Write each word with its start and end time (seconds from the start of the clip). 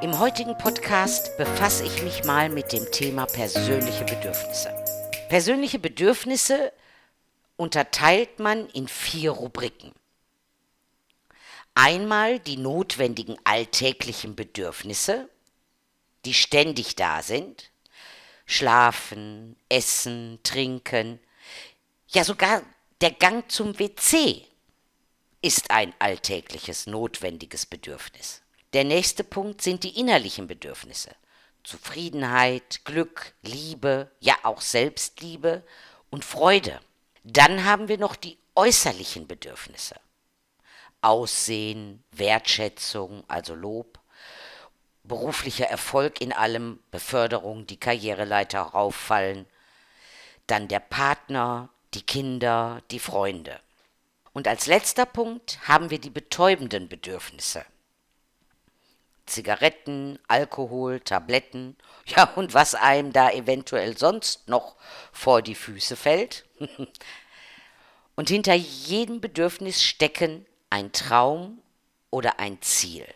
Im 0.00 0.20
heutigen 0.20 0.56
Podcast 0.56 1.36
befasse 1.38 1.84
ich 1.84 2.04
mich 2.04 2.22
mal 2.22 2.50
mit 2.50 2.72
dem 2.72 2.88
Thema 2.92 3.26
persönliche 3.26 4.04
Bedürfnisse. 4.04 4.72
Persönliche 5.28 5.80
Bedürfnisse 5.80 6.72
unterteilt 7.56 8.38
man 8.38 8.68
in 8.68 8.86
vier 8.86 9.32
Rubriken. 9.32 9.92
Einmal 11.74 12.38
die 12.38 12.58
notwendigen 12.58 13.36
alltäglichen 13.42 14.36
Bedürfnisse, 14.36 15.28
die 16.24 16.34
ständig 16.34 16.94
da 16.94 17.20
sind. 17.20 17.72
Schlafen, 18.46 19.56
essen, 19.68 20.38
trinken. 20.44 21.18
Ja, 22.06 22.22
sogar 22.22 22.62
der 23.00 23.10
Gang 23.10 23.50
zum 23.50 23.76
WC 23.80 24.46
ist 25.42 25.72
ein 25.72 25.92
alltägliches 25.98 26.86
notwendiges 26.86 27.66
Bedürfnis. 27.66 28.42
Der 28.74 28.84
nächste 28.84 29.24
Punkt 29.24 29.62
sind 29.62 29.82
die 29.82 29.98
innerlichen 29.98 30.46
Bedürfnisse. 30.46 31.10
Zufriedenheit, 31.64 32.84
Glück, 32.84 33.34
Liebe, 33.42 34.10
ja 34.20 34.34
auch 34.42 34.60
Selbstliebe 34.60 35.62
und 36.10 36.24
Freude. 36.24 36.80
Dann 37.24 37.64
haben 37.64 37.88
wir 37.88 37.98
noch 37.98 38.16
die 38.16 38.38
äußerlichen 38.54 39.26
Bedürfnisse. 39.26 39.96
Aussehen, 41.00 42.02
Wertschätzung, 42.12 43.24
also 43.28 43.54
Lob, 43.54 43.98
beruflicher 45.04 45.66
Erfolg 45.66 46.20
in 46.20 46.32
allem, 46.32 46.80
Beförderung, 46.90 47.66
die 47.66 47.78
Karriereleiter 47.78 48.60
rauffallen, 48.60 49.46
dann 50.46 50.68
der 50.68 50.80
Partner, 50.80 51.70
die 51.94 52.02
Kinder, 52.02 52.82
die 52.90 52.98
Freunde. 52.98 53.60
Und 54.32 54.46
als 54.46 54.66
letzter 54.66 55.06
Punkt 55.06 55.58
haben 55.66 55.90
wir 55.90 55.98
die 55.98 56.10
betäubenden 56.10 56.88
Bedürfnisse. 56.88 57.64
Zigaretten, 59.28 60.18
Alkohol, 60.26 61.00
Tabletten, 61.00 61.76
ja 62.06 62.24
und 62.34 62.54
was 62.54 62.74
einem 62.74 63.12
da 63.12 63.30
eventuell 63.30 63.96
sonst 63.96 64.48
noch 64.48 64.76
vor 65.12 65.42
die 65.42 65.54
Füße 65.54 65.96
fällt. 65.96 66.46
und 68.16 68.28
hinter 68.28 68.54
jedem 68.54 69.20
Bedürfnis 69.20 69.82
stecken 69.82 70.46
ein 70.70 70.92
Traum 70.92 71.62
oder 72.10 72.40
ein 72.40 72.60
Ziel. 72.62 73.06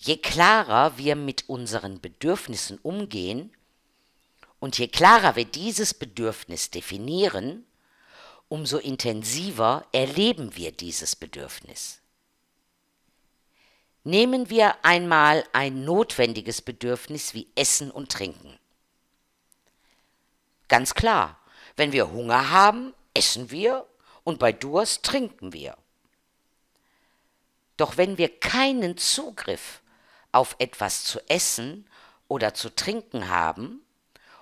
Je 0.00 0.16
klarer 0.16 0.96
wir 0.96 1.16
mit 1.16 1.48
unseren 1.48 2.00
Bedürfnissen 2.00 2.78
umgehen 2.78 3.52
und 4.60 4.78
je 4.78 4.88
klarer 4.88 5.36
wir 5.36 5.44
dieses 5.44 5.94
Bedürfnis 5.94 6.70
definieren, 6.70 7.66
umso 8.48 8.78
intensiver 8.78 9.86
erleben 9.92 10.56
wir 10.56 10.72
dieses 10.72 11.16
Bedürfnis. 11.16 11.97
Nehmen 14.08 14.48
wir 14.48 14.82
einmal 14.86 15.44
ein 15.52 15.84
notwendiges 15.84 16.62
Bedürfnis 16.62 17.34
wie 17.34 17.46
Essen 17.54 17.90
und 17.90 18.10
Trinken. 18.10 18.58
Ganz 20.66 20.94
klar, 20.94 21.38
wenn 21.76 21.92
wir 21.92 22.10
Hunger 22.10 22.48
haben, 22.48 22.94
essen 23.12 23.50
wir 23.50 23.86
und 24.24 24.38
bei 24.38 24.50
Durst 24.50 25.02
trinken 25.02 25.52
wir. 25.52 25.76
Doch 27.76 27.98
wenn 27.98 28.16
wir 28.16 28.40
keinen 28.40 28.96
Zugriff 28.96 29.82
auf 30.32 30.56
etwas 30.58 31.04
zu 31.04 31.20
essen 31.28 31.86
oder 32.28 32.54
zu 32.54 32.74
trinken 32.74 33.28
haben, 33.28 33.82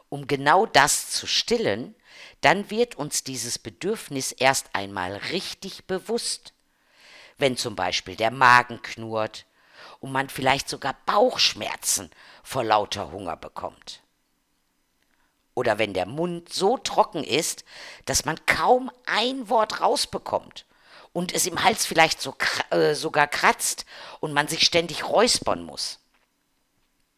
um 0.09 0.29
genau 0.29 0.67
das 0.67 1.11
zu 1.11 1.27
stillen, 1.27 1.97
dann 2.41 2.71
wird 2.71 2.95
uns 2.95 3.25
dieses 3.25 3.59
Bedürfnis 3.59 4.31
erst 4.31 4.73
einmal 4.77 5.17
richtig 5.17 5.87
bewusst. 5.87 6.53
Wenn 7.37 7.57
zum 7.57 7.75
Beispiel 7.75 8.15
der 8.15 8.31
Magen 8.31 8.81
knurrt, 8.81 9.45
und 10.01 10.13
man 10.13 10.29
vielleicht 10.29 10.69
sogar 10.69 10.97
Bauchschmerzen 11.07 12.11
vor 12.43 12.65
lauter 12.65 13.11
Hunger 13.11 13.37
bekommt. 13.37 14.03
Oder 15.55 15.79
wenn 15.79 15.95
der 15.95 16.07
Mund 16.07 16.53
so 16.53 16.77
trocken 16.77 17.25
ist, 17.25 17.65
dass 18.05 18.25
man 18.25 18.45
kaum 18.45 18.91
ein 19.07 19.49
Wort 19.49 19.81
rausbekommt 19.81 20.67
und 21.13 21.33
es 21.33 21.47
im 21.47 21.65
Hals 21.65 21.87
vielleicht 21.87 22.21
so, 22.21 22.37
äh, 22.71 22.95
sogar 22.95 23.27
kratzt 23.27 23.87
und 24.21 24.35
man 24.35 24.49
sich 24.49 24.67
ständig 24.67 25.09
räuspern 25.09 25.63
muss. 25.63 25.99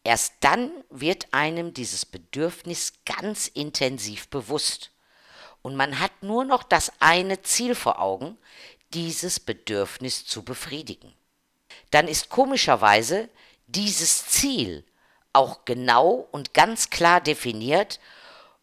Erst 0.05 0.35
dann 0.39 0.71
wird 0.89 1.33
einem 1.33 1.73
dieses 1.73 2.05
Bedürfnis 2.05 2.93
ganz 3.05 3.47
intensiv 3.49 4.29
bewusst 4.29 4.91
und 5.61 5.75
man 5.75 5.99
hat 5.99 6.23
nur 6.23 6.45
noch 6.45 6.63
das 6.63 6.93
eine 7.01 7.41
Ziel 7.41 7.75
vor 7.75 7.99
Augen, 7.99 8.37
dieses 8.93 9.41
Bedürfnis 9.41 10.25
zu 10.25 10.43
befriedigen 10.43 11.13
dann 11.91 12.07
ist 12.07 12.29
komischerweise 12.29 13.29
dieses 13.67 14.27
Ziel 14.27 14.83
auch 15.33 15.65
genau 15.65 16.27
und 16.31 16.53
ganz 16.53 16.89
klar 16.89 17.21
definiert 17.21 17.99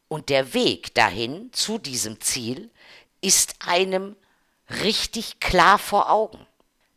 und 0.09 0.29
der 0.29 0.55
Weg 0.55 0.95
dahin 0.95 1.53
zu 1.53 1.79
diesem 1.79 2.21
Ziel 2.21 2.71
ist 3.21 3.57
einem 3.67 4.17
richtig 4.83 5.41
klar 5.41 5.79
vor 5.79 6.11
Augen. 6.11 6.47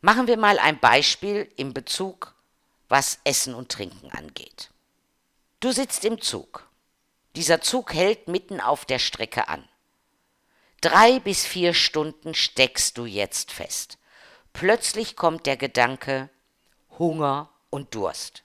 Machen 0.00 0.26
wir 0.26 0.36
mal 0.36 0.58
ein 0.58 0.78
Beispiel 0.78 1.48
in 1.56 1.74
Bezug, 1.74 2.34
was 2.88 3.18
Essen 3.24 3.54
und 3.54 3.70
Trinken 3.70 4.10
angeht. 4.10 4.70
Du 5.60 5.72
sitzt 5.72 6.04
im 6.04 6.20
Zug. 6.20 6.68
Dieser 7.36 7.60
Zug 7.60 7.92
hält 7.92 8.28
mitten 8.28 8.60
auf 8.60 8.84
der 8.84 8.98
Strecke 8.98 9.48
an. 9.48 9.68
Drei 10.80 11.20
bis 11.20 11.46
vier 11.46 11.74
Stunden 11.74 12.34
steckst 12.34 12.96
du 12.96 13.04
jetzt 13.04 13.52
fest. 13.52 13.98
Plötzlich 14.52 15.16
kommt 15.16 15.46
der 15.46 15.56
Gedanke 15.56 16.28
Hunger 16.98 17.50
und 17.70 17.94
Durst. 17.94 18.42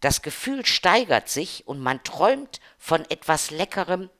Das 0.00 0.22
Gefühl 0.22 0.66
steigert 0.66 1.28
sich 1.28 1.66
und 1.66 1.80
man 1.80 2.02
träumt 2.02 2.60
von 2.78 3.08
etwas 3.10 3.50
Leckerem 3.50 4.10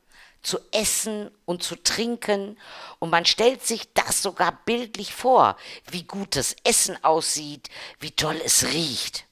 zu 0.42 0.59
essen 0.72 1.31
und 1.44 1.62
zu 1.62 1.76
trinken 1.76 2.59
und 2.98 3.10
man 3.10 3.25
stellt 3.25 3.65
sich 3.65 3.92
das 3.92 4.22
sogar 4.22 4.60
bildlich 4.65 5.15
vor, 5.15 5.56
wie 5.91 6.04
gut 6.04 6.37
das 6.37 6.56
Essen 6.65 7.03
aussieht, 7.04 7.69
wie 8.00 8.10
toll 8.10 8.41
es 8.44 8.66
riecht. 8.72 9.26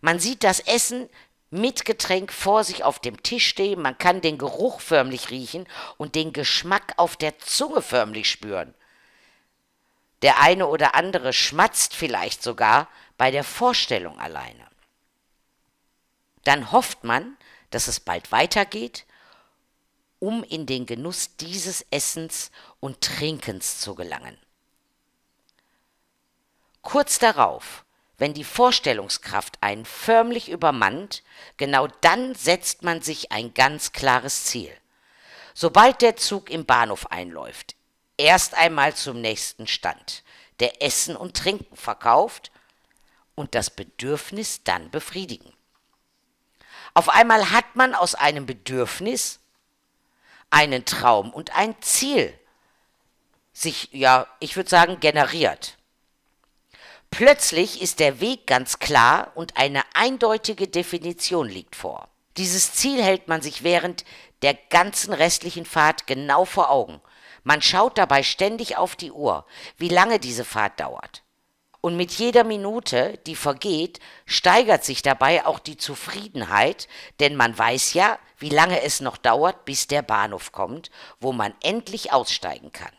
Man 0.00 0.18
sieht 0.18 0.44
das 0.44 0.60
Essen 0.60 1.08
mit 1.50 1.84
Getränk 1.84 2.32
vor 2.32 2.64
sich 2.64 2.84
auf 2.84 2.98
dem 2.98 3.22
Tisch 3.22 3.46
stehen, 3.46 3.80
man 3.80 3.98
kann 3.98 4.20
den 4.20 4.38
Geruch 4.38 4.80
förmlich 4.80 5.30
riechen 5.30 5.66
und 5.96 6.14
den 6.14 6.32
Geschmack 6.32 6.94
auf 6.96 7.16
der 7.16 7.38
Zunge 7.38 7.82
förmlich 7.82 8.30
spüren. 8.30 8.74
Der 10.22 10.40
eine 10.40 10.66
oder 10.66 10.94
andere 10.94 11.32
schmatzt 11.32 11.94
vielleicht 11.94 12.42
sogar 12.42 12.88
bei 13.18 13.30
der 13.30 13.44
Vorstellung 13.44 14.18
alleine. 14.18 14.66
Dann 16.44 16.72
hofft 16.72 17.04
man, 17.04 17.36
dass 17.70 17.88
es 17.88 18.00
bald 18.00 18.32
weitergeht, 18.32 19.04
um 20.18 20.42
in 20.42 20.66
den 20.66 20.86
Genuss 20.86 21.36
dieses 21.36 21.84
Essens 21.90 22.50
und 22.80 23.00
Trinkens 23.00 23.80
zu 23.80 23.94
gelangen. 23.94 24.38
Kurz 26.82 27.18
darauf, 27.18 27.84
wenn 28.18 28.32
die 28.32 28.44
Vorstellungskraft 28.44 29.58
einen 29.60 29.84
förmlich 29.84 30.48
übermannt, 30.48 31.22
genau 31.56 31.88
dann 32.00 32.34
setzt 32.34 32.82
man 32.82 33.02
sich 33.02 33.32
ein 33.32 33.52
ganz 33.52 33.92
klares 33.92 34.44
Ziel. 34.44 34.72
Sobald 35.52 36.00
der 36.00 36.16
Zug 36.16 36.48
im 36.48 36.64
Bahnhof 36.64 37.06
einläuft, 37.10 37.75
erst 38.16 38.54
einmal 38.54 38.94
zum 38.94 39.20
nächsten 39.20 39.66
Stand, 39.66 40.22
der 40.60 40.82
Essen 40.82 41.16
und 41.16 41.36
Trinken 41.36 41.76
verkauft 41.76 42.50
und 43.34 43.54
das 43.54 43.70
Bedürfnis 43.70 44.62
dann 44.64 44.90
befriedigen. 44.90 45.52
Auf 46.94 47.08
einmal 47.08 47.50
hat 47.50 47.76
man 47.76 47.94
aus 47.94 48.14
einem 48.14 48.46
Bedürfnis 48.46 49.40
einen 50.50 50.84
Traum 50.84 51.32
und 51.32 51.54
ein 51.54 51.80
Ziel 51.82 52.32
sich, 53.52 53.90
ja, 53.92 54.26
ich 54.40 54.56
würde 54.56 54.70
sagen, 54.70 55.00
generiert. 55.00 55.76
Plötzlich 57.10 57.80
ist 57.80 58.00
der 58.00 58.20
Weg 58.20 58.46
ganz 58.46 58.78
klar 58.78 59.32
und 59.34 59.56
eine 59.56 59.82
eindeutige 59.94 60.68
Definition 60.68 61.48
liegt 61.48 61.76
vor. 61.76 62.08
Dieses 62.36 62.72
Ziel 62.72 63.02
hält 63.02 63.28
man 63.28 63.40
sich 63.40 63.62
während 63.62 64.04
der 64.42 64.54
ganzen 64.54 65.14
restlichen 65.14 65.64
Fahrt 65.64 66.06
genau 66.06 66.44
vor 66.44 66.70
Augen 66.70 67.00
man 67.46 67.62
schaut 67.62 67.96
dabei 67.96 68.24
ständig 68.24 68.76
auf 68.76 68.96
die 68.96 69.12
Uhr, 69.12 69.46
wie 69.76 69.88
lange 69.88 70.18
diese 70.18 70.44
Fahrt 70.44 70.80
dauert. 70.80 71.22
Und 71.80 71.96
mit 71.96 72.10
jeder 72.10 72.42
Minute, 72.42 73.20
die 73.24 73.36
vergeht, 73.36 74.00
steigert 74.24 74.84
sich 74.84 75.00
dabei 75.00 75.46
auch 75.46 75.60
die 75.60 75.76
Zufriedenheit, 75.76 76.88
denn 77.20 77.36
man 77.36 77.56
weiß 77.56 77.94
ja, 77.94 78.18
wie 78.38 78.48
lange 78.48 78.82
es 78.82 79.00
noch 79.00 79.16
dauert, 79.16 79.64
bis 79.64 79.86
der 79.86 80.02
Bahnhof 80.02 80.50
kommt, 80.50 80.90
wo 81.20 81.32
man 81.32 81.54
endlich 81.62 82.12
aussteigen 82.12 82.72
kann. 82.72 82.92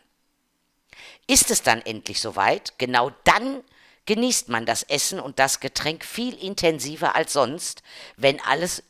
Ist 1.28 1.52
es 1.52 1.62
dann 1.62 1.82
endlich 1.82 2.22
soweit, 2.22 2.80
genau 2.80 3.12
dann 3.26 3.66
genießt 4.06 4.48
man 4.48 4.66
das 4.66 4.84
Essen 4.84 5.20
und 5.20 5.40
das 5.40 5.60
Getränk 5.60 6.06
viel 6.06 6.34
intensiver 6.36 7.16
als 7.16 7.34
sonst, 7.34 7.84
wenn 8.16 8.40
alles 8.40 8.82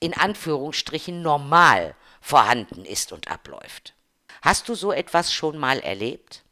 in 0.00 0.14
Anführungsstrichen 0.14 1.22
normal 1.22 1.94
vorhanden 2.20 2.84
ist 2.84 3.12
und 3.12 3.28
abläuft. 3.28 3.94
Hast 4.42 4.68
du 4.68 4.74
so 4.74 4.92
etwas 4.92 5.32
schon 5.32 5.58
mal 5.58 5.80
erlebt? 5.80 6.44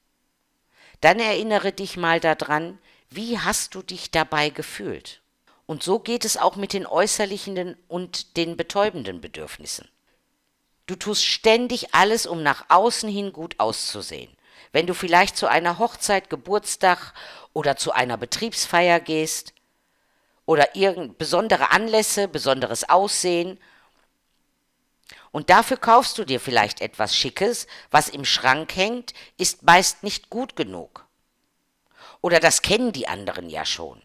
Dann 1.01 1.21
erinnere 1.21 1.73
dich 1.73 1.97
mal 1.97 2.21
daran, 2.21 2.79
Wie 3.09 3.39
hast 3.39 3.75
du 3.75 3.83
dich 3.83 4.11
dabei 4.11 4.51
gefühlt? 4.51 5.23
Und 5.67 5.83
so 5.83 6.01
geht 6.01 6.25
es 6.25 6.37
auch 6.37 6.57
mit 6.57 6.73
den 6.73 6.87
äußerlichen 6.87 7.77
und 7.89 8.37
den 8.37 8.57
betäubenden 8.57 9.21
Bedürfnissen. 9.21 9.89
Du 10.87 10.95
tust 10.95 11.25
ständig 11.25 11.95
alles, 11.95 12.27
um 12.27 12.43
nach 12.43 12.67
außen 12.69 13.09
hin 13.09 13.33
gut 13.33 13.59
auszusehen. 13.59 14.37
Wenn 14.73 14.87
du 14.87 14.95
vielleicht 14.95 15.37
zu 15.37 15.49
einer 15.49 15.79
Hochzeit, 15.79 16.31
Geburtstag 16.31 17.13
oder 17.53 17.77
zu 17.77 17.93
einer 17.93 18.17
Betriebsfeier 18.17 19.01
gehst 19.01 19.53
oder 20.45 20.77
irgend 20.77 21.19
besondere 21.19 21.73
Anlässe, 21.73 22.29
besonderes 22.29 22.89
Aussehen 22.89 23.59
und 25.37 25.51
dafür 25.51 25.77
kaufst 25.77 26.17
du 26.17 26.25
dir 26.25 26.41
vielleicht 26.41 26.81
etwas 26.81 27.15
Schickes, 27.15 27.67
was 27.91 28.09
im 28.09 28.25
Schrank 28.25 28.75
hängt, 28.75 29.13
ist 29.37 29.65
meist 29.65 30.03
nicht 30.03 30.31
gut 30.31 30.57
genug. 30.57 31.05
Oder 32.23 32.41
das 32.41 32.63
kennen 32.63 32.91
die 32.91 33.07
anderen 33.07 33.51
ja 33.51 33.67
schon. 33.67 34.01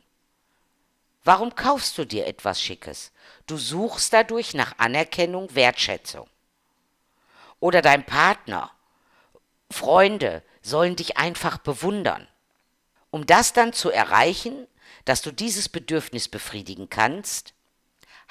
Warum 1.23 1.55
kaufst 1.55 1.97
du 1.97 2.03
dir 2.03 2.27
etwas 2.27 2.61
Schickes? 2.61 3.13
Du 3.47 3.55
suchst 3.55 4.11
dadurch 4.11 4.53
nach 4.55 4.77
Anerkennung, 4.77 5.55
Wertschätzung. 5.55 6.27
Oder 7.61 7.81
dein 7.81 8.05
Partner, 8.05 8.69
Freunde 9.69 10.43
sollen 10.61 10.97
dich 10.97 11.15
einfach 11.15 11.59
bewundern. 11.59 12.27
Um 13.09 13.25
das 13.25 13.53
dann 13.53 13.71
zu 13.71 13.89
erreichen, 13.89 14.67
dass 15.05 15.21
du 15.21 15.31
dieses 15.31 15.69
Bedürfnis 15.69 16.27
befriedigen 16.27 16.89
kannst, 16.89 17.53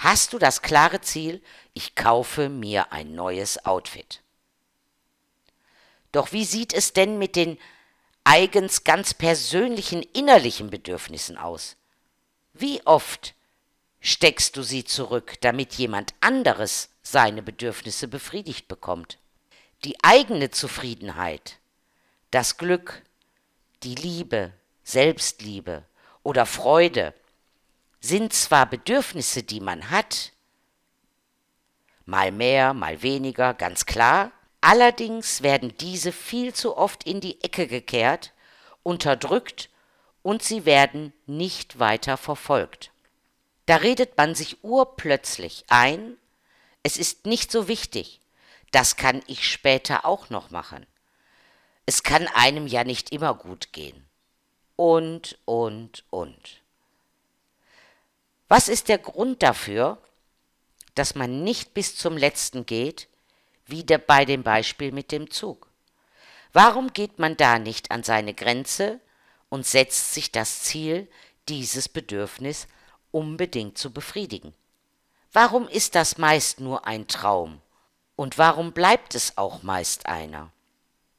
hast 0.01 0.33
du 0.33 0.39
das 0.39 0.63
klare 0.63 1.03
Ziel, 1.03 1.43
ich 1.75 1.95
kaufe 1.95 2.49
mir 2.49 2.91
ein 2.91 3.15
neues 3.15 3.65
Outfit. 3.67 4.23
Doch 6.11 6.33
wie 6.33 6.45
sieht 6.45 6.73
es 6.73 6.95
denn 6.95 7.19
mit 7.19 7.37
den 7.37 7.59
eigens 8.25 8.85
ganz 8.85 9.13
persönlichen 9.13 10.03
innerlichen 10.03 10.71
Bedürfnissen 10.71 11.37
aus? 11.37 11.77
Wie 12.55 12.85
oft 12.87 13.35
steckst 14.01 14.57
du 14.57 14.63
sie 14.63 14.85
zurück, 14.85 15.35
damit 15.43 15.75
jemand 15.75 16.15
anderes 16.21 16.89
seine 17.03 17.43
Bedürfnisse 17.43 18.09
befriedigt 18.09 18.69
bekommt? 18.69 19.19
Die 19.85 20.03
eigene 20.03 20.51
Zufriedenheit, 20.51 21.59
das 22.31 22.57
Glück, 22.57 23.03
die 23.83 23.95
Liebe, 23.95 24.53
Selbstliebe 24.83 25.85
oder 26.23 26.47
Freude 26.47 27.15
sind 28.01 28.33
zwar 28.33 28.67
Bedürfnisse, 28.67 29.43
die 29.43 29.61
man 29.61 29.91
hat, 29.91 30.33
mal 32.07 32.33
mehr, 32.33 32.75
mal 32.75 33.03
weniger, 33.03 33.55
ganz 33.55 33.87
klar, 33.87 34.33
allerdings 34.61 35.43
werden 35.43 35.77
diese 35.79 36.13
viel 36.13 36.55
zu 36.55 36.77
oft 36.77 37.05
in 37.05 37.21
die 37.21 37.43
Ecke 37.43 37.67
gekehrt, 37.67 38.33
unterdrückt 38.83 39.69
und 40.23 40.43
sie 40.43 40.65
werden 40.65 41.13
nicht 41.27 41.79
weiter 41.79 42.17
verfolgt. 42.17 42.91
Da 43.67 43.77
redet 43.77 44.17
man 44.17 44.35
sich 44.35 44.65
urplötzlich 44.65 45.65
ein, 45.69 46.17
es 46.83 46.97
ist 46.97 47.27
nicht 47.27 47.53
so 47.53 47.69
wichtig, 47.69 48.21
das 48.73 48.97
kann 48.97 49.23
ich 49.27 49.49
später 49.49 50.05
auch 50.05 50.31
noch 50.31 50.51
machen. 50.51 50.87
Es 51.87 52.03
kann 52.03 52.29
einem 52.29 52.67
ja 52.67 52.85
nicht 52.85 53.13
immer 53.13 53.35
gut 53.35 53.73
gehen. 53.73 54.07
Und, 54.77 55.39
und, 55.45 56.05
und. 56.11 56.60
Was 58.51 58.69
ist 58.69 58.89
der 58.89 58.99
Grund 58.99 59.45
dafür, 59.45 59.97
dass 60.97 61.15
man 61.15 61.45
nicht 61.45 61.73
bis 61.73 61.95
zum 61.95 62.17
letzten 62.17 62.67
geht, 62.67 63.07
wie 63.65 63.85
bei 63.85 64.25
dem 64.25 64.43
Beispiel 64.43 64.91
mit 64.91 65.13
dem 65.13 65.31
Zug? 65.31 65.69
Warum 66.53 66.93
geht 66.93 67.21
man 67.21 67.37
da 67.37 67.61
nicht 67.61 67.93
an 67.93 68.03
seine 68.03 68.35
Grenze 68.35 68.99
und 69.51 69.69
setzt 69.69 70.15
sich 70.15 70.33
das 70.33 70.63
Ziel, 70.63 71.09
dieses 71.49 71.89
Bedürfnis 71.89 72.67
unbedingt 73.13 73.79
zu 73.79 73.93
befriedigen? 73.93 74.53
Warum 75.33 75.69
ist 75.69 75.95
das 75.95 76.19
meist 76.19 76.59
nur 76.59 76.89
ein 76.89 77.07
Traum? 77.07 77.61
Und 78.17 78.37
warum 78.37 78.73
bleibt 78.73 79.15
es 79.15 79.39
auch 79.39 79.63
meist 79.63 80.07
einer? 80.07 80.51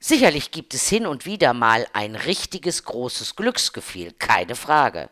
Sicherlich 0.01 0.51
gibt 0.51 0.73
es 0.73 0.89
hin 0.89 1.07
und 1.07 1.25
wieder 1.25 1.53
mal 1.53 1.87
ein 1.93 2.17
richtiges 2.17 2.83
großes 2.83 3.37
Glücksgefühl, 3.37 4.11
keine 4.11 4.57
Frage, 4.57 5.09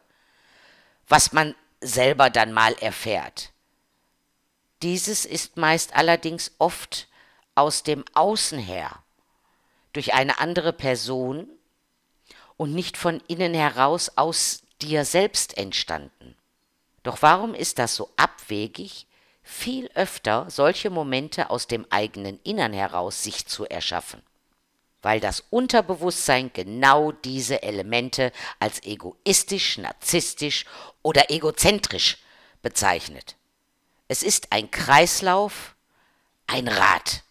was 1.08 1.32
man 1.32 1.56
selber 1.82 2.30
dann 2.30 2.54
mal 2.54 2.74
erfährt. 2.74 3.52
Dieses 4.82 5.26
ist 5.26 5.58
meist 5.58 5.96
allerdings 5.96 6.52
oft 6.58 7.08
aus 7.56 7.84
dem 7.84 8.06
Außen 8.14 8.60
her, 8.60 9.04
durch 9.94 10.14
eine 10.14 10.40
andere 10.40 10.72
Person 10.72 11.50
und 12.58 12.74
nicht 12.74 12.98
von 12.98 13.22
innen 13.28 13.54
heraus 13.54 14.12
aus 14.16 14.64
dir 14.82 15.04
selbst 15.04 15.58
entstanden. 15.58 16.36
Doch 17.04 17.22
warum 17.22 17.54
ist 17.54 17.80
das 17.80 17.96
so 17.96 18.10
abwegig, 18.18 19.08
viel 19.42 19.90
öfter 19.96 20.50
solche 20.50 20.90
Momente 20.90 21.50
aus 21.50 21.68
dem 21.68 21.86
eigenen 21.90 22.40
Innern 22.44 22.74
heraus 22.74 23.24
sich 23.24 23.48
zu 23.48 23.66
erschaffen? 23.66 24.22
Weil 25.02 25.20
das 25.20 25.44
Unterbewusstsein 25.50 26.52
genau 26.54 27.12
diese 27.12 27.64
Elemente 27.64 28.32
als 28.60 28.84
egoistisch, 28.84 29.78
narzisstisch 29.78 30.66
oder 31.02 31.32
egozentrisch 31.32 32.18
bezeichnet. 32.62 33.36
Es 34.08 34.24
ist 34.24 34.52
ein 34.52 34.72
Kreislauf, 34.72 35.76
ein 36.48 36.68
Rad, 36.68 37.24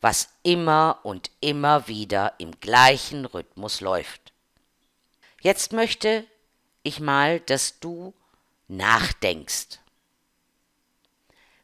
was 0.00 0.28
immer 0.42 1.00
und 1.02 1.30
immer 1.40 1.88
wieder 1.88 2.34
im 2.38 2.58
gleichen 2.60 3.24
Rhythmus 3.24 3.80
läuft. 3.80 4.32
Jetzt 5.40 5.72
möchte 5.72 6.26
ich 6.82 7.00
mal, 7.00 7.40
dass 7.40 7.80
du 7.80 8.14
nachdenkst. 8.68 9.80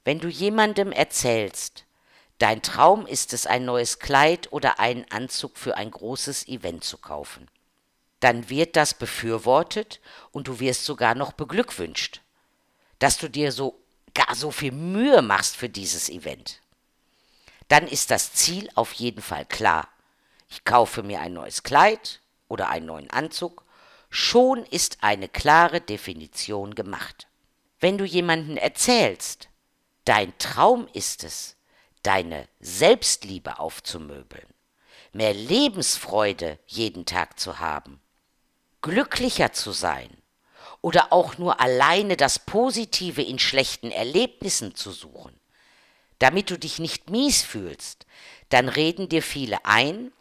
Wenn 0.04 0.18
du 0.18 0.28
jemandem 0.28 0.92
erzählst, 0.92 1.83
Dein 2.38 2.62
Traum 2.62 3.06
ist 3.06 3.32
es, 3.32 3.46
ein 3.46 3.64
neues 3.64 3.98
Kleid 3.98 4.52
oder 4.52 4.80
einen 4.80 5.04
Anzug 5.10 5.56
für 5.56 5.76
ein 5.76 5.90
großes 5.90 6.48
Event 6.48 6.84
zu 6.84 6.98
kaufen. 6.98 7.48
Dann 8.20 8.48
wird 8.48 8.76
das 8.76 8.94
befürwortet 8.94 10.00
und 10.32 10.48
du 10.48 10.58
wirst 10.58 10.84
sogar 10.84 11.14
noch 11.14 11.32
beglückwünscht, 11.32 12.22
dass 12.98 13.18
du 13.18 13.28
dir 13.28 13.52
so 13.52 13.80
gar 14.14 14.34
so 14.34 14.50
viel 14.50 14.72
Mühe 14.72 15.22
machst 15.22 15.56
für 15.56 15.68
dieses 15.68 16.08
Event. 16.08 16.60
Dann 17.68 17.86
ist 17.86 18.10
das 18.10 18.32
Ziel 18.32 18.70
auf 18.74 18.92
jeden 18.92 19.22
Fall 19.22 19.44
klar. 19.46 19.88
Ich 20.48 20.64
kaufe 20.64 21.02
mir 21.02 21.20
ein 21.20 21.32
neues 21.32 21.62
Kleid 21.62 22.20
oder 22.48 22.68
einen 22.68 22.86
neuen 22.86 23.10
Anzug. 23.10 23.64
Schon 24.10 24.64
ist 24.66 24.98
eine 25.00 25.28
klare 25.28 25.80
Definition 25.80 26.74
gemacht. 26.74 27.26
Wenn 27.80 27.98
du 27.98 28.04
jemanden 28.04 28.56
erzählst, 28.56 29.48
dein 30.04 30.36
Traum 30.38 30.88
ist 30.92 31.24
es, 31.24 31.56
deine 32.04 32.46
Selbstliebe 32.60 33.58
aufzumöbeln, 33.58 34.46
mehr 35.12 35.34
Lebensfreude 35.34 36.58
jeden 36.66 37.06
Tag 37.06 37.40
zu 37.40 37.58
haben, 37.58 38.00
glücklicher 38.82 39.52
zu 39.52 39.72
sein 39.72 40.10
oder 40.80 41.12
auch 41.12 41.38
nur 41.38 41.60
alleine 41.60 42.16
das 42.16 42.38
Positive 42.38 43.22
in 43.22 43.38
schlechten 43.38 43.90
Erlebnissen 43.90 44.74
zu 44.74 44.92
suchen, 44.92 45.34
damit 46.18 46.50
du 46.50 46.58
dich 46.58 46.78
nicht 46.78 47.10
mies 47.10 47.42
fühlst, 47.42 48.06
dann 48.50 48.68
reden 48.68 49.08
dir 49.08 49.22
viele 49.22 49.64
ein, 49.64 50.12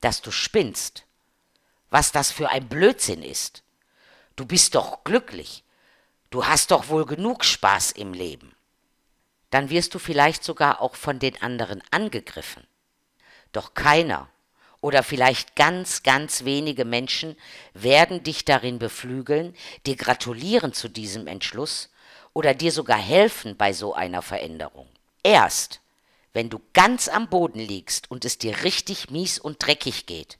dass 0.00 0.20
du 0.20 0.30
spinnst, 0.30 1.04
was 1.88 2.10
das 2.10 2.32
für 2.32 2.48
ein 2.48 2.68
Blödsinn 2.68 3.22
ist. 3.22 3.62
Du 4.34 4.44
bist 4.44 4.74
doch 4.74 5.04
glücklich, 5.04 5.62
du 6.30 6.46
hast 6.46 6.72
doch 6.72 6.88
wohl 6.88 7.06
genug 7.06 7.44
Spaß 7.44 7.92
im 7.92 8.12
Leben 8.12 8.56
dann 9.52 9.68
wirst 9.68 9.94
du 9.94 9.98
vielleicht 9.98 10.42
sogar 10.42 10.80
auch 10.80 10.96
von 10.96 11.18
den 11.18 11.40
anderen 11.42 11.82
angegriffen. 11.90 12.66
Doch 13.52 13.74
keiner 13.74 14.28
oder 14.80 15.02
vielleicht 15.02 15.56
ganz, 15.56 16.02
ganz 16.02 16.44
wenige 16.44 16.86
Menschen 16.86 17.36
werden 17.74 18.22
dich 18.22 18.46
darin 18.46 18.78
beflügeln, 18.78 19.54
dir 19.84 19.96
gratulieren 19.96 20.72
zu 20.72 20.88
diesem 20.88 21.26
Entschluss 21.26 21.90
oder 22.32 22.54
dir 22.54 22.72
sogar 22.72 22.96
helfen 22.96 23.58
bei 23.58 23.74
so 23.74 23.92
einer 23.92 24.22
Veränderung. 24.22 24.88
Erst, 25.22 25.82
wenn 26.32 26.48
du 26.48 26.58
ganz 26.72 27.08
am 27.08 27.28
Boden 27.28 27.60
liegst 27.60 28.10
und 28.10 28.24
es 28.24 28.38
dir 28.38 28.64
richtig 28.64 29.10
mies 29.10 29.38
und 29.38 29.64
dreckig 29.64 30.06
geht, 30.06 30.38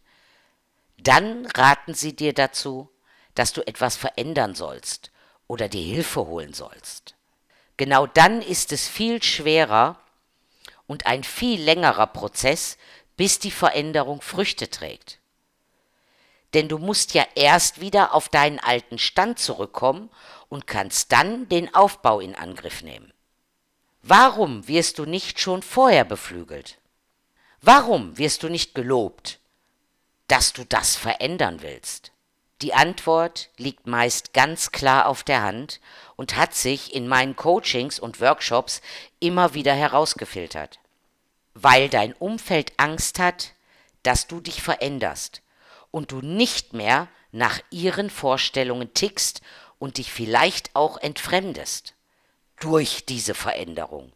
dann 0.96 1.44
raten 1.54 1.92
sie 1.92 2.16
dir 2.16 2.32
dazu, 2.32 2.88
dass 3.34 3.52
du 3.52 3.60
etwas 3.66 3.96
verändern 3.96 4.54
sollst 4.54 5.10
oder 5.48 5.68
dir 5.68 5.82
Hilfe 5.82 6.26
holen 6.26 6.54
sollst. 6.54 7.14
Genau 7.76 8.06
dann 8.06 8.42
ist 8.42 8.72
es 8.72 8.88
viel 8.88 9.22
schwerer 9.22 9.98
und 10.86 11.06
ein 11.06 11.24
viel 11.24 11.60
längerer 11.60 12.06
Prozess, 12.06 12.76
bis 13.16 13.38
die 13.38 13.50
Veränderung 13.50 14.20
Früchte 14.20 14.68
trägt. 14.70 15.18
Denn 16.54 16.68
du 16.68 16.78
musst 16.78 17.14
ja 17.14 17.26
erst 17.34 17.80
wieder 17.80 18.14
auf 18.14 18.28
deinen 18.28 18.58
alten 18.58 18.98
Stand 18.98 19.38
zurückkommen 19.38 20.10
und 20.48 20.66
kannst 20.66 21.12
dann 21.12 21.48
den 21.48 21.74
Aufbau 21.74 22.20
in 22.20 22.34
Angriff 22.34 22.82
nehmen. 22.82 23.12
Warum 24.02 24.68
wirst 24.68 24.98
du 24.98 25.06
nicht 25.06 25.40
schon 25.40 25.62
vorher 25.62 26.04
beflügelt? 26.04 26.78
Warum 27.60 28.18
wirst 28.18 28.42
du 28.42 28.48
nicht 28.48 28.74
gelobt, 28.74 29.38
dass 30.26 30.52
du 30.52 30.64
das 30.64 30.96
verändern 30.96 31.62
willst? 31.62 32.12
Die 32.62 32.74
Antwort 32.74 33.50
liegt 33.56 33.88
meist 33.88 34.32
ganz 34.34 34.70
klar 34.70 35.06
auf 35.06 35.24
der 35.24 35.42
Hand 35.42 35.80
und 36.14 36.36
hat 36.36 36.54
sich 36.54 36.94
in 36.94 37.08
meinen 37.08 37.34
Coachings 37.34 37.98
und 37.98 38.20
Workshops 38.20 38.80
immer 39.18 39.54
wieder 39.54 39.74
herausgefiltert. 39.74 40.78
Weil 41.54 41.88
dein 41.88 42.12
Umfeld 42.12 42.72
Angst 42.76 43.18
hat, 43.18 43.54
dass 44.04 44.28
du 44.28 44.40
dich 44.40 44.62
veränderst 44.62 45.42
und 45.90 46.12
du 46.12 46.20
nicht 46.20 46.72
mehr 46.72 47.08
nach 47.32 47.58
ihren 47.70 48.10
Vorstellungen 48.10 48.94
tickst 48.94 49.40
und 49.80 49.98
dich 49.98 50.12
vielleicht 50.12 50.76
auch 50.76 50.98
entfremdest 50.98 51.94
durch 52.60 53.04
diese 53.06 53.34
Veränderung 53.34 54.12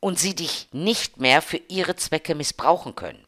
und 0.00 0.18
sie 0.18 0.34
dich 0.34 0.68
nicht 0.72 1.18
mehr 1.18 1.42
für 1.42 1.60
ihre 1.68 1.96
Zwecke 1.96 2.34
missbrauchen 2.34 2.94
können. 2.94 3.26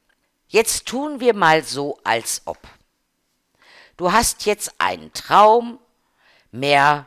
Jetzt 0.48 0.86
tun 0.86 1.20
wir 1.20 1.34
mal 1.34 1.62
so, 1.62 1.98
als 2.04 2.40
ob. 2.46 2.58
Du 4.02 4.10
hast 4.10 4.46
jetzt 4.46 4.74
einen 4.78 5.12
Traum, 5.12 5.78
mehr 6.50 7.06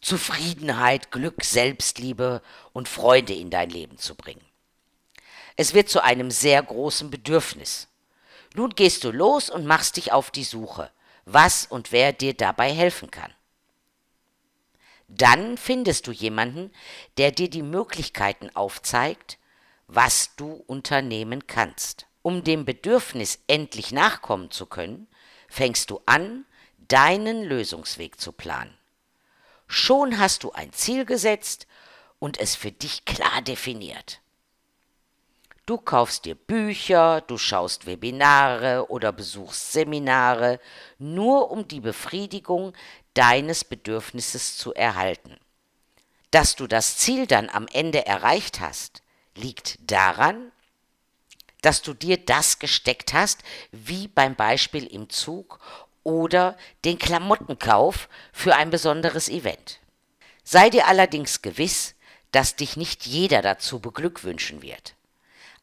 Zufriedenheit, 0.00 1.10
Glück, 1.10 1.44
Selbstliebe 1.44 2.40
und 2.72 2.88
Freude 2.88 3.34
in 3.34 3.50
dein 3.50 3.68
Leben 3.68 3.98
zu 3.98 4.14
bringen. 4.14 4.46
Es 5.56 5.74
wird 5.74 5.90
zu 5.90 6.02
einem 6.02 6.30
sehr 6.30 6.62
großen 6.62 7.10
Bedürfnis. 7.10 7.88
Nun 8.54 8.70
gehst 8.70 9.04
du 9.04 9.10
los 9.10 9.50
und 9.50 9.66
machst 9.66 9.98
dich 9.98 10.12
auf 10.12 10.30
die 10.30 10.44
Suche, 10.44 10.90
was 11.26 11.66
und 11.66 11.92
wer 11.92 12.14
dir 12.14 12.32
dabei 12.32 12.72
helfen 12.72 13.10
kann. 13.10 13.34
Dann 15.08 15.58
findest 15.58 16.06
du 16.06 16.10
jemanden, 16.10 16.72
der 17.18 17.32
dir 17.32 17.50
die 17.50 17.60
Möglichkeiten 17.60 18.48
aufzeigt, 18.56 19.36
was 19.88 20.36
du 20.36 20.64
unternehmen 20.66 21.46
kannst. 21.46 22.06
Um 22.22 22.44
dem 22.44 22.64
Bedürfnis 22.64 23.40
endlich 23.46 23.92
nachkommen 23.92 24.50
zu 24.50 24.64
können, 24.64 25.06
fängst 25.50 25.90
du 25.90 26.00
an, 26.06 26.46
deinen 26.88 27.44
Lösungsweg 27.44 28.18
zu 28.18 28.32
planen. 28.32 28.74
Schon 29.66 30.18
hast 30.18 30.44
du 30.44 30.52
ein 30.52 30.72
Ziel 30.72 31.04
gesetzt 31.04 31.66
und 32.18 32.38
es 32.38 32.54
für 32.54 32.72
dich 32.72 33.04
klar 33.04 33.42
definiert. 33.42 34.20
Du 35.66 35.78
kaufst 35.78 36.24
dir 36.24 36.34
Bücher, 36.34 37.20
du 37.20 37.38
schaust 37.38 37.86
Webinare 37.86 38.90
oder 38.90 39.12
besuchst 39.12 39.72
Seminare, 39.72 40.58
nur 40.98 41.50
um 41.50 41.68
die 41.68 41.80
Befriedigung 41.80 42.72
deines 43.14 43.64
Bedürfnisses 43.64 44.56
zu 44.56 44.74
erhalten. 44.74 45.36
Dass 46.30 46.56
du 46.56 46.66
das 46.66 46.96
Ziel 46.96 47.26
dann 47.26 47.48
am 47.50 47.68
Ende 47.68 48.06
erreicht 48.06 48.60
hast, 48.60 49.02
liegt 49.36 49.78
daran, 49.90 50.50
dass 51.62 51.82
du 51.82 51.94
dir 51.94 52.16
das 52.16 52.58
gesteckt 52.58 53.12
hast, 53.12 53.42
wie 53.72 54.08
beim 54.08 54.34
Beispiel 54.34 54.86
im 54.86 55.08
Zug 55.10 55.60
oder 56.02 56.56
den 56.84 56.98
Klamottenkauf 56.98 58.08
für 58.32 58.56
ein 58.56 58.70
besonderes 58.70 59.28
Event. 59.28 59.80
Sei 60.44 60.70
dir 60.70 60.86
allerdings 60.86 61.42
gewiss, 61.42 61.94
dass 62.32 62.56
dich 62.56 62.76
nicht 62.76 63.06
jeder 63.06 63.42
dazu 63.42 63.80
beglückwünschen 63.80 64.62
wird. 64.62 64.94